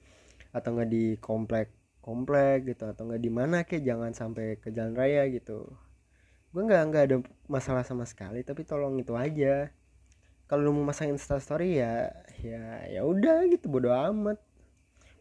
atau 0.56 0.74
enggak 0.74 0.90
di 0.90 1.04
komplek 1.22 1.77
komplek 2.08 2.72
gitu 2.72 2.88
atau 2.88 3.04
enggak 3.04 3.20
di 3.20 3.32
mana 3.32 3.58
kayak 3.68 3.84
jangan 3.84 4.12
sampai 4.16 4.56
ke 4.64 4.72
jalan 4.72 4.96
raya 4.96 5.28
gitu. 5.28 5.68
Gue 6.56 6.64
nggak 6.64 6.84
nggak 6.88 7.04
ada 7.12 7.18
masalah 7.52 7.84
sama 7.84 8.08
sekali 8.08 8.48
tapi 8.48 8.64
tolong 8.64 8.96
itu 8.96 9.12
aja. 9.20 9.68
Kalau 10.48 10.72
lu 10.72 10.72
mau 10.80 10.88
masang 10.88 11.12
insta 11.12 11.36
story 11.44 11.84
ya 11.84 12.08
ya 12.40 12.88
ya 12.88 13.02
udah 13.04 13.52
gitu 13.52 13.68
bodo 13.68 13.92
amat. 13.92 14.40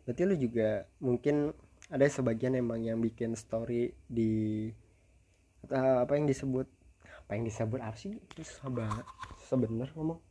Berarti 0.07 0.23
lu 0.23 0.39
juga 0.39 0.87
mungkin 1.03 1.51
ada 1.91 2.07
sebagian 2.07 2.55
emang 2.55 2.87
yang 2.87 3.03
bikin 3.03 3.35
story 3.35 3.91
di 4.07 4.71
atau 5.67 6.07
apa 6.07 6.15
yang 6.15 6.31
disebut 6.31 6.71
apa 7.27 7.31
yang 7.35 7.43
disebut 7.51 7.83
apa 7.83 7.99
sih? 7.99 8.15
Susah 8.39 8.71
banget 8.71 9.07
susah 9.43 9.59
bener 9.59 9.91
ngomong. 9.99 10.23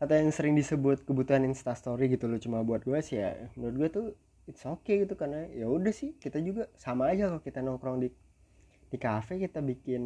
Atau 0.00 0.16
yang 0.16 0.32
sering 0.32 0.56
disebut 0.56 1.04
kebutuhan 1.04 1.44
insta 1.44 1.76
story 1.76 2.08
gitu 2.08 2.24
lo 2.24 2.40
cuma 2.40 2.64
buat 2.64 2.80
gue 2.88 2.96
sih 3.04 3.20
ya 3.20 3.52
menurut 3.60 3.76
gue 3.76 3.88
tuh 3.92 4.06
it's 4.46 4.62
okay 4.64 5.02
gitu 5.02 5.18
karena 5.18 5.50
ya 5.50 5.66
udah 5.66 5.90
sih 5.90 6.14
kita 6.18 6.38
juga 6.42 6.70
sama 6.78 7.10
aja 7.10 7.30
kalau 7.30 7.42
kita 7.42 7.60
nongkrong 7.62 7.98
di 8.02 8.08
di 8.86 8.98
cafe 9.02 9.42
kita 9.42 9.58
bikin 9.60 10.02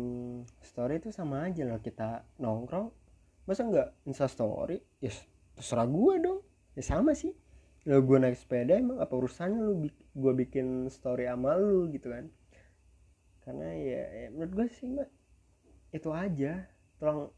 story 0.65 1.05
itu 1.05 1.13
sama 1.13 1.45
aja 1.45 1.69
loh 1.69 1.81
kita 1.85 2.25
nongkrong. 2.41 2.89
Masa 3.45 3.69
nggak 3.69 4.09
insta 4.09 4.25
story? 4.25 4.81
Ya 5.05 5.13
yes, 5.13 5.21
terserah 5.57 5.85
gue 5.85 6.15
dong. 6.25 6.41
Ya 6.73 6.83
sama 6.85 7.13
sih. 7.13 7.37
Lo 7.85 8.01
gue 8.01 8.17
naik 8.17 8.37
sepeda 8.41 8.77
emang 8.77 9.01
apa 9.01 9.13
urusannya 9.13 9.61
lu 9.61 9.75
gue 9.93 10.33
bikin 10.33 10.89
story 10.89 11.29
sama 11.29 11.61
lu 11.61 11.93
gitu 11.93 12.09
kan? 12.09 12.33
Karena 13.45 13.69
ya, 13.77 14.03
ya 14.25 14.27
menurut 14.33 14.53
gue 14.57 14.67
sih 14.73 14.89
mbak 14.89 15.09
itu 15.93 16.09
aja. 16.17 16.65
Tolong 16.97 17.29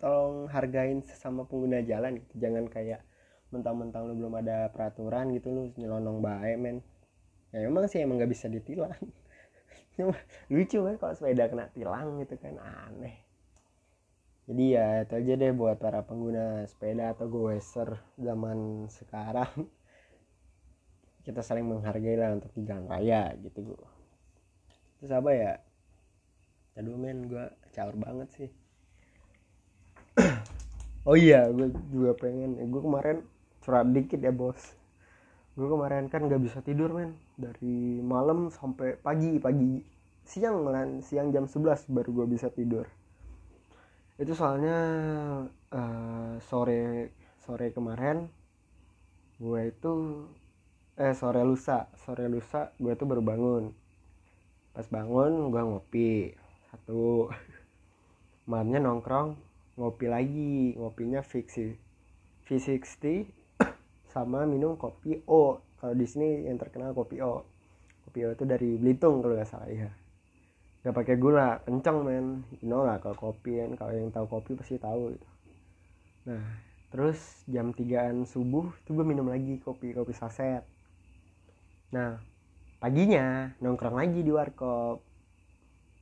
tolong 0.00 0.48
hargain 0.48 1.04
sesama 1.04 1.44
pengguna 1.44 1.84
jalan 1.84 2.24
gitu. 2.24 2.40
Jangan 2.40 2.72
kayak 2.72 3.04
mentang-mentang 3.52 4.08
lu 4.08 4.16
belum 4.16 4.40
ada 4.40 4.72
peraturan 4.72 5.30
gitu 5.36 5.52
lu 5.52 5.62
nyelonong 5.76 6.18
baik 6.24 6.56
men. 6.58 6.76
Ya 7.52 7.68
emang 7.68 7.84
sih 7.86 8.00
emang 8.00 8.16
nggak 8.18 8.32
bisa 8.32 8.48
ditilang. 8.48 8.96
Cuma 9.94 10.16
lucu 10.48 10.78
kan 10.80 10.96
kalau 10.96 11.14
sepeda 11.14 11.46
kena 11.52 11.68
tilang 11.76 12.18
gitu 12.24 12.34
kan 12.40 12.56
aneh. 12.56 13.20
Jadi 14.48 14.64
ya 14.74 15.06
itu 15.06 15.14
aja 15.14 15.32
deh 15.38 15.52
buat 15.54 15.76
para 15.78 16.02
pengguna 16.02 16.66
sepeda 16.66 17.12
atau 17.14 17.28
goeser 17.28 18.00
zaman 18.16 18.88
sekarang. 18.88 19.52
Kita 21.28 21.44
saling 21.44 21.68
menghargai 21.68 22.18
lah 22.18 22.34
untuk 22.34 22.50
di 22.56 22.66
jalan 22.66 22.90
raya 22.90 23.30
gitu 23.38 23.62
gue 23.62 24.02
terus 25.02 25.18
apa 25.18 25.34
ya? 25.34 25.52
Aduh 26.78 26.94
men 26.94 27.26
gue 27.26 27.42
caur 27.74 27.98
banget 27.98 28.28
sih. 28.38 28.50
Oh 31.02 31.18
iya 31.18 31.50
gue 31.50 31.66
juga 31.90 32.14
pengen. 32.14 32.54
Gue 32.70 32.78
kemarin 32.78 33.26
curhat 33.62 33.88
dikit 33.94 34.18
ya 34.18 34.34
bos. 34.34 34.58
Gue 35.54 35.68
kemarin 35.70 36.10
kan 36.10 36.26
gak 36.26 36.42
bisa 36.42 36.58
tidur 36.60 36.90
men. 36.92 37.14
Dari 37.38 38.02
malam 38.02 38.50
sampai 38.50 38.98
pagi 38.98 39.38
pagi 39.38 39.80
siang 40.26 40.62
malah 40.66 40.86
siang 41.02 41.34
jam 41.34 41.46
11 41.46 41.90
baru 41.90 42.10
gue 42.22 42.26
bisa 42.34 42.50
tidur. 42.50 42.86
Itu 44.18 44.34
soalnya 44.34 44.78
uh, 45.72 46.34
sore 46.42 47.14
sore 47.42 47.74
kemarin 47.74 48.30
gue 49.42 49.60
itu 49.66 49.92
eh 50.94 51.10
sore 51.16 51.42
lusa 51.42 51.90
sore 51.98 52.30
lusa 52.30 52.74
gue 52.78 52.92
tuh 52.98 53.06
baru 53.06 53.22
bangun. 53.22 53.64
Pas 54.74 54.86
bangun 54.90 55.50
gue 55.50 55.62
ngopi 55.62 56.10
satu. 56.70 57.30
Malamnya 58.50 58.82
nongkrong 58.82 59.38
ngopi 59.78 60.06
lagi 60.10 60.74
ngopinya 60.76 61.22
fix 61.24 61.56
sih 61.56 61.72
V60 62.44 63.41
sama 64.12 64.44
minum 64.44 64.76
kopi 64.76 65.24
O. 65.24 65.64
Kalau 65.80 65.96
di 65.96 66.04
sini 66.04 66.44
yang 66.44 66.60
terkenal 66.60 66.92
kopi 66.92 67.24
O. 67.24 67.48
Kopi 68.04 68.28
O 68.28 68.36
itu 68.36 68.44
dari 68.44 68.76
Belitung 68.76 69.24
kalau 69.24 69.34
nggak 69.34 69.48
salah 69.48 69.72
ya 69.72 69.90
nggak 70.82 70.94
pakai 70.98 71.14
gula 71.14 71.62
kenceng 71.62 72.02
men. 72.02 72.26
You 72.58 72.66
know 72.66 72.82
lah 72.82 72.98
kalau 72.98 73.14
kopi 73.14 73.62
kan 73.62 73.78
kalau 73.78 73.94
yang 73.94 74.10
tahu 74.10 74.26
kopi 74.26 74.58
pasti 74.58 74.76
tahu 74.82 75.14
gitu. 75.14 75.28
Nah 76.26 76.42
terus 76.92 77.46
jam 77.48 77.72
3an 77.72 78.28
subuh 78.28 78.68
tuh 78.84 79.00
gue 79.00 79.06
minum 79.06 79.30
lagi 79.30 79.62
kopi 79.62 79.94
kopi 79.94 80.10
saset. 80.10 80.66
Nah 81.94 82.18
paginya 82.82 83.54
nongkrong 83.62 83.94
lagi 83.94 84.26
di 84.26 84.32
warkop. 84.34 84.98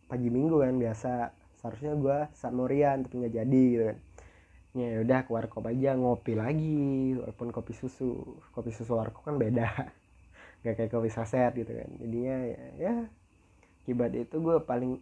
Pagi 0.09 0.29
minggu 0.33 0.65
kan 0.65 0.75
biasa. 0.81 1.13
Seharusnya 1.61 1.93
gue 2.01 2.19
samurian 2.33 3.05
tapi 3.05 3.21
nggak 3.21 3.37
jadi 3.37 3.63
gitu 3.69 3.85
kan 3.93 3.99
ya 4.71 5.03
udah 5.03 5.27
ke 5.27 5.31
warkop 5.35 5.67
aja 5.67 5.99
ngopi 5.99 6.39
lagi. 6.39 7.19
Walaupun 7.19 7.51
kopi 7.51 7.75
susu 7.75 8.39
kopi 8.55 8.71
susu 8.71 8.95
warkop 8.95 9.27
kan 9.27 9.37
beda. 9.39 9.67
Nggak 10.63 10.75
kayak 10.77 10.91
kopi 10.93 11.11
saset 11.11 11.53
gitu 11.57 11.73
kan. 11.73 11.91
Jadinya 11.99 12.37
ya, 12.47 12.61
ya 12.79 12.95
akibat 13.81 14.13
itu 14.15 14.37
gue 14.39 14.57
paling 14.63 15.01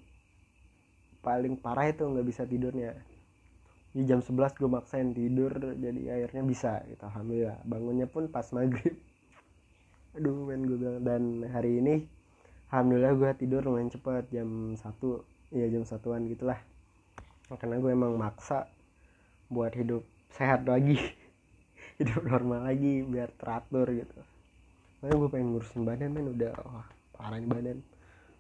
paling 1.19 1.59
parah 1.59 1.91
itu 1.91 2.07
nggak 2.07 2.27
bisa 2.27 2.47
tidurnya. 2.49 2.95
Di 3.93 4.07
jam 4.07 4.23
11 4.23 4.55
gue 4.55 4.71
maksain 4.71 5.11
tidur 5.13 5.53
jadi 5.77 6.23
akhirnya 6.23 6.43
bisa 6.47 6.73
gitu. 6.89 7.03
Alhamdulillah 7.05 7.59
bangunnya 7.69 8.07
pun 8.09 8.31
pas 8.31 8.47
maghrib. 8.55 8.97
Aduh 10.17 10.49
men 10.49 10.65
gue 10.65 10.79
bilang. 10.79 11.03
Dan 11.05 11.23
hari 11.51 11.83
ini 11.83 11.95
alhamdulillah 12.71 13.13
gue 13.19 13.31
tidur 13.37 13.61
lumayan 13.67 13.91
cepet. 13.93 14.31
Jam 14.33 14.79
satu 14.79 15.27
ya 15.53 15.67
jam 15.69 15.83
satuan 15.85 16.25
gitulah. 16.31 16.63
Karena 17.49 17.77
gue 17.83 17.91
emang 17.93 18.15
maksa 18.15 18.71
buat 19.49 19.73
hidup 19.73 20.05
sehat 20.37 20.69
lagi 20.69 21.01
hidup 21.99 22.23
normal 22.25 22.69
lagi 22.69 23.03
biar 23.03 23.33
teratur 23.35 23.89
gitu. 23.91 24.21
Makanya 25.01 25.17
gue 25.19 25.29
pengen 25.33 25.49
ngurusin 25.55 25.83
badan 25.89 26.11
men. 26.13 26.31
Udah 26.33 26.53
wah 26.63 26.89
parah 27.17 27.41
nih 27.41 27.51
badan. 27.51 27.79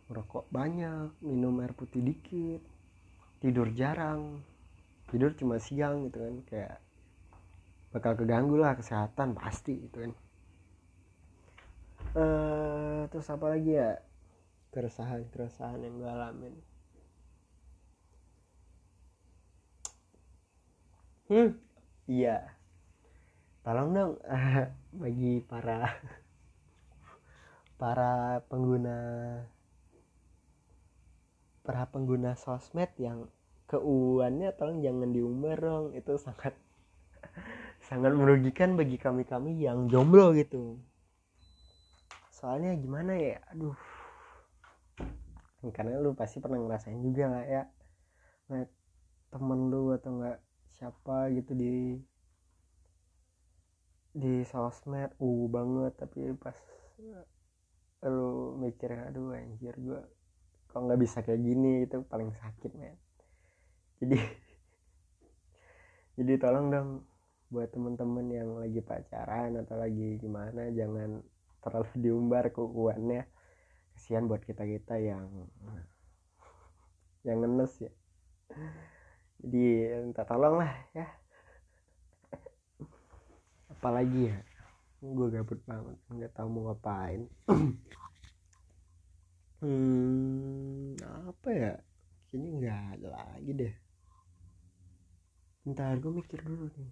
Merokok 0.09 0.49
banyak 0.49 1.13
minum 1.25 1.61
air 1.61 1.73
putih 1.73 2.01
dikit 2.05 2.63
tidur 3.41 3.73
jarang. 3.75 4.41
Tidur 5.09 5.33
cuma 5.35 5.57
siang 5.57 6.07
gitu 6.09 6.21
kan 6.21 6.37
kayak 6.45 6.77
bakal 7.89 8.13
keganggu 8.13 8.61
lah 8.61 8.77
kesehatan 8.77 9.33
pasti 9.33 9.89
gitu 9.89 10.05
kan. 10.05 10.13
Uh, 12.17 13.03
terus 13.09 13.29
apa 13.33 13.47
lagi 13.49 13.77
ya? 13.77 13.97
Keresahan 14.69 15.25
keresahan 15.33 15.81
yang 15.81 15.97
gue 15.97 16.11
alamin 16.11 16.55
hmm. 21.29 21.51
Iya. 22.09 22.57
Tolong 23.61 23.91
dong 23.93 24.13
bagi 25.05 25.45
para 25.45 25.93
para 27.77 28.41
pengguna 28.49 28.97
para 31.63 31.85
pengguna 31.93 32.33
sosmed 32.33 32.89
yang 32.97 33.29
keuannya 33.69 34.57
tolong 34.57 34.81
jangan 34.81 35.13
diumbar 35.13 35.61
dong. 35.61 35.93
Itu 35.93 36.17
sangat 36.17 36.57
sangat 37.89 38.17
merugikan 38.17 38.81
bagi 38.81 38.97
kami 38.97 39.29
kami 39.29 39.61
yang 39.61 39.85
jomblo 39.93 40.33
gitu. 40.33 40.81
Soalnya 42.33 42.73
gimana 42.81 43.21
ya 43.21 43.37
aduh. 43.53 43.77
Karena 45.77 46.01
lu 46.01 46.17
pasti 46.17 46.41
pernah 46.41 46.57
ngerasain 46.57 47.05
juga 47.05 47.37
lah 47.37 47.45
ya? 47.45 47.63
Temen 49.29 49.69
lu 49.69 49.93
atau 49.93 50.17
enggak 50.17 50.48
siapa 50.79 51.27
gitu 51.35 51.53
di 51.59 51.99
di 54.15 54.47
sosmed 54.47 55.11
uh 55.19 55.45
banget. 55.51 55.93
Tapi 55.99 56.33
pas 56.39 56.57
lu 58.07 58.55
mikir 58.63 58.95
aduh 58.95 59.35
anjir 59.35 59.75
gua 59.83 60.07
kok 60.71 60.79
nggak 60.79 61.01
bisa 61.03 61.19
kayak 61.27 61.43
gini? 61.43 61.85
Itu 61.85 62.07
paling 62.07 62.31
sakit 62.39 62.73
men. 62.79 62.97
Jadi 63.99 64.19
jadi 66.19 66.33
tolong 66.39 66.67
dong 66.71 66.91
buat 67.49 67.73
temen-temen 67.73 68.27
yang 68.29 68.51
lagi 68.61 68.85
pacaran 68.85 69.57
atau 69.65 69.81
lagi 69.81 70.21
gimana 70.21 70.69
jangan 70.71 71.23
terlalu 71.63 71.91
diumbar 72.05 72.55
keuangannya. 72.55 73.27
Kasihan 73.99 74.31
buat 74.31 74.47
kita 74.47 74.63
kita 74.63 74.95
yang 75.03 75.27
yang 77.27 77.43
ngenes 77.43 77.75
ya 77.83 77.93
jadi 79.39 80.03
minta 80.03 80.27
tolong 80.27 80.59
lah 80.59 80.73
ya. 80.91 81.07
Apalagi 83.71 84.35
ya? 84.35 84.39
Gue 84.99 85.31
gabut 85.31 85.63
banget 85.63 85.95
nggak 86.11 86.33
tahu 86.35 86.49
mau 86.51 86.63
ngapain. 86.71 87.27
Hmm 89.59 90.95
apa 91.03 91.51
ya? 91.51 91.75
Kayaknya 92.31 92.51
nggak 92.63 92.83
ada 92.95 93.09
lagi 93.11 93.51
deh. 93.59 93.75
Bentar 95.67 95.99
gue 95.99 96.13
mikir 96.15 96.39
dulu 96.47 96.71
nih. 96.79 96.91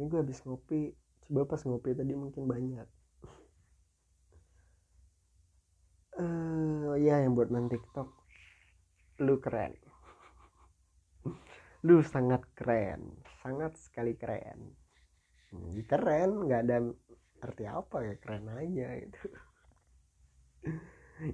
Ini 0.00 0.08
gue 0.08 0.18
habis 0.24 0.40
ngopi 0.48 0.96
coba 1.28 1.44
pas 1.44 1.60
ngopi 1.68 1.92
tadi 1.92 2.16
mungkin 2.16 2.48
banyak. 2.48 2.88
Uh, 6.16 6.96
ya 6.96 7.20
yang 7.20 7.36
buat 7.36 7.52
main 7.52 7.68
tiktok. 7.68 8.08
Lu 9.20 9.36
keren 9.36 9.87
lu 11.86 12.02
sangat 12.02 12.42
keren. 12.58 13.22
Sangat 13.42 13.78
sekali 13.78 14.18
keren. 14.18 14.74
Hmm, 15.52 15.78
keren 15.86 16.30
nggak 16.44 16.62
ada 16.66 16.78
arti 17.38 17.64
apa 17.64 18.02
ya 18.02 18.14
keren 18.18 18.50
aja 18.50 18.88
itu 18.98 19.30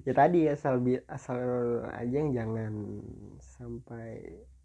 ya 0.07 0.12
tadi 0.12 0.46
asal 0.48 0.80
asal 1.09 1.40
aja 1.92 2.14
yang 2.14 2.30
jangan 2.33 2.74
sampai 3.40 4.22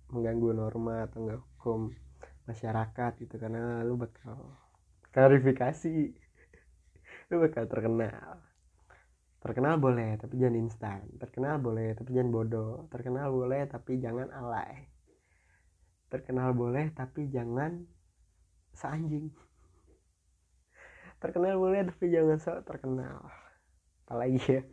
mengganggu 0.10 0.52
norma 0.56 1.06
atau 1.08 1.26
enggak 1.26 1.42
hukum 1.44 1.92
masyarakat 2.50 3.12
gitu 3.22 3.36
karena 3.38 3.86
lu 3.86 3.98
bakal 3.98 4.58
klarifikasi. 5.14 6.14
Lu 7.30 7.46
bakal 7.46 7.70
terkenal. 7.70 8.42
Terkenal 9.40 9.78
boleh 9.78 10.18
tapi 10.18 10.42
jangan 10.42 10.58
instan. 10.58 11.02
Terkenal 11.22 11.62
boleh 11.62 11.94
tapi 11.94 12.10
jangan 12.14 12.32
bodoh. 12.34 12.90
Terkenal 12.90 13.30
boleh 13.30 13.70
tapi 13.70 14.02
jangan 14.02 14.34
alay 14.34 14.99
terkenal 16.10 16.52
boleh 16.58 16.90
tapi 16.92 17.30
jangan 17.30 17.86
seanjing. 18.74 19.30
Terkenal 21.22 21.56
boleh 21.62 21.86
tapi 21.86 22.10
jangan 22.10 22.38
so 22.42 22.54
terkenal. 22.66 23.30
Apalagi 24.10 24.42
ya? 24.42 24.64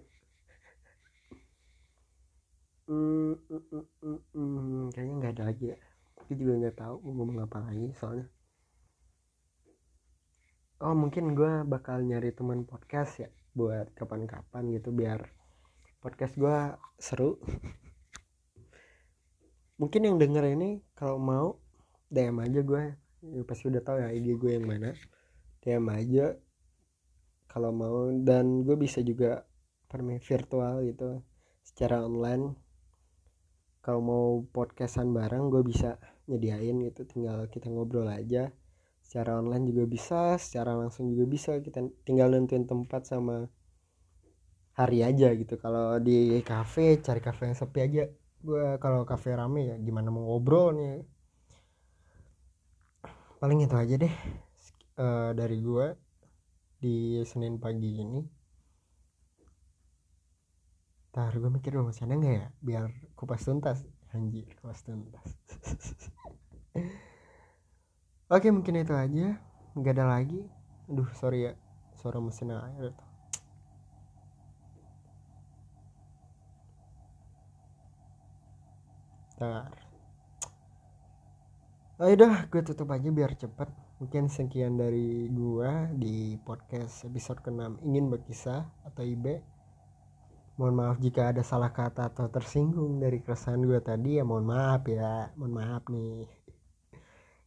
Hmm, 2.87 3.35
hmm, 3.51 3.63
hmm, 3.99 4.19
hmm. 4.31 4.85
kayaknya 4.95 5.15
nggak 5.19 5.35
ada 5.37 5.45
lagi 5.51 5.65
ya. 5.75 5.79
Aku 6.23 6.33
juga 6.39 6.53
nggak 6.65 6.77
tahu 6.79 6.95
mau 7.03 7.13
ngomong 7.21 7.39
apa 7.45 7.59
lagi 7.67 7.91
soalnya. 7.99 8.27
Oh 10.81 10.93
mungkin 10.93 11.33
gue 11.33 11.65
bakal 11.65 12.05
nyari 12.05 12.37
teman 12.37 12.69
podcast 12.69 13.25
ya 13.25 13.29
buat 13.57 13.97
kapan-kapan 13.97 14.77
gitu 14.77 14.93
biar 14.93 15.33
podcast 16.05 16.37
gue 16.37 16.59
seru 17.01 17.41
mungkin 19.77 20.09
yang 20.09 20.17
denger 20.17 20.45
ini 20.57 20.81
kalau 20.97 21.21
mau 21.21 21.61
DM 22.09 22.39
aja 22.41 22.61
gue 22.65 22.83
ya, 23.23 23.43
pasti 23.45 23.69
udah 23.69 23.83
tahu 23.83 23.97
ya 24.01 24.09
ID 24.13 24.37
gue 24.41 24.51
yang 24.57 24.67
mana. 24.67 24.97
DM 25.61 25.87
aja 25.91 26.39
kalau 27.51 27.71
mau. 27.75 28.09
Dan 28.13 28.63
gue 28.63 28.77
bisa 28.79 29.03
juga 29.03 29.45
permi 29.91 30.17
virtual 30.23 30.87
gitu 30.87 31.21
secara 31.67 32.05
online. 32.07 32.55
Kalau 33.83 34.03
mau 34.03 34.27
podcastan 34.51 35.15
bareng 35.15 35.51
gue 35.51 35.63
bisa 35.63 35.99
nyediain 36.31 36.79
gitu. 36.87 37.07
Tinggal 37.07 37.51
kita 37.51 37.71
ngobrol 37.71 38.07
aja. 38.07 38.51
Secara 39.03 39.39
online 39.39 39.71
juga 39.71 39.87
bisa 39.87 40.21
secara 40.39 40.75
langsung 40.75 41.11
juga 41.11 41.27
bisa. 41.27 41.59
Kita 41.59 41.83
tinggal 42.07 42.35
nentuin 42.35 42.67
tempat 42.67 43.07
sama 43.07 43.47
hari 44.75 45.03
aja 45.03 45.35
gitu. 45.35 45.59
Kalau 45.59 45.99
di 45.99 46.39
cafe 46.47 46.99
cari 47.03 47.19
cafe 47.23 47.51
yang 47.51 47.59
sepi 47.59 47.81
aja 47.83 48.05
gue 48.47 48.67
kalau 48.79 49.03
cafe 49.03 49.35
rame 49.35 49.61
ya 49.75 49.77
gimana 49.83 50.09
mau 50.15 50.23
ngobrol 50.23 50.71
nih? 50.79 50.95
Paling 53.43 53.59
itu 53.67 53.75
aja 53.75 53.95
deh 53.99 54.15
uh, 55.03 55.31
dari 55.35 55.59
gue 55.61 55.87
di 56.79 56.97
Senin 57.27 57.59
pagi 57.59 57.91
ini. 57.99 58.21
Ntar 61.11 61.33
gue 61.41 61.51
mikir 61.51 61.75
dulu 61.75 61.91
masih 61.91 62.07
ada 62.07 62.15
nggak 62.15 62.35
ya? 62.39 62.47
Biar 62.63 62.85
kupas 63.19 63.43
tuntas. 63.43 63.83
Anjir 64.15 64.47
kupas 64.63 64.81
tuntas. 64.87 65.29
Oke 68.35 68.49
mungkin 68.55 68.79
itu 68.79 68.95
aja. 68.95 69.43
Nggak 69.75 69.95
ada 69.99 70.07
lagi. 70.07 70.41
Aduh 70.87 71.11
sorry 71.19 71.51
ya. 71.51 71.53
Suara 71.99 72.23
mesin 72.23 72.55
air 72.55 72.95
itu 79.37 79.45
Ntar. 79.45 79.73
Oh, 82.01 82.09
gue 82.49 82.63
tutup 82.65 82.89
aja 82.89 83.09
biar 83.13 83.37
cepet. 83.37 83.69
Mungkin 84.01 84.29
sekian 84.29 84.77
dari 84.77 85.29
gua 85.33 85.89
di 85.93 86.37
podcast 86.45 87.09
episode 87.09 87.41
ke-6 87.41 87.81
ingin 87.81 88.13
berkisah 88.13 88.69
atau 88.85 89.01
IB 89.01 89.41
mohon 90.61 90.77
maaf 90.77 90.97
jika 91.01 91.33
ada 91.33 91.41
salah 91.41 91.73
kata 91.73 92.13
atau 92.13 92.29
tersinggung 92.33 93.01
dari 93.01 93.21
keresahan 93.25 93.61
gue 93.65 93.81
tadi 93.81 94.21
ya 94.21 94.25
mohon 94.25 94.49
maaf 94.49 94.85
ya. 94.89 95.33
Mohon 95.37 95.53
maaf 95.53 95.83
nih. 95.89 96.29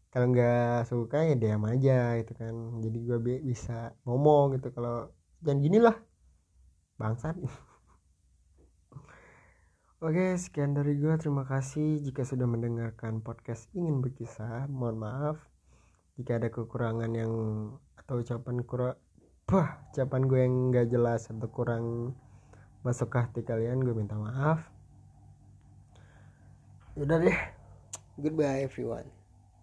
Kalau 0.10 0.26
nggak 0.34 0.90
suka 0.90 1.26
ya 1.26 1.36
diam 1.38 1.66
aja 1.70 2.18
gitu 2.22 2.34
kan. 2.38 2.54
Jadi 2.82 2.98
gue 3.06 3.18
bisa 3.46 3.94
ngomong 4.06 4.58
gitu. 4.58 4.74
Kalau 4.74 5.10
jangan 5.42 5.62
gini 5.62 5.78
lah 5.82 5.98
bangsat 6.98 7.38
Oke, 10.00 10.40
sekian 10.40 10.72
dari 10.72 10.96
gue. 10.96 11.12
Terima 11.20 11.44
kasih 11.44 12.00
jika 12.00 12.24
sudah 12.24 12.48
mendengarkan 12.48 13.20
podcast 13.20 13.68
ingin 13.76 14.00
berkisah. 14.00 14.72
Mohon 14.72 14.98
maaf 15.04 15.38
jika 16.16 16.40
ada 16.40 16.48
kekurangan 16.48 17.12
yang 17.12 17.34
atau 18.00 18.24
ucapan 18.24 18.64
kurang, 18.64 18.96
bah, 19.44 19.84
ucapan 19.92 20.22
gue 20.24 20.40
yang 20.40 20.56
nggak 20.72 20.88
jelas 20.88 21.28
atau 21.28 21.52
kurang 21.52 22.16
masuk 22.80 23.12
ke 23.12 23.18
hati 23.20 23.42
kalian 23.44 23.84
gue 23.84 23.92
minta 23.92 24.16
maaf 24.16 24.64
udah 26.96 27.20
deh 27.20 27.40
goodbye 28.16 28.64
everyone 28.64 29.19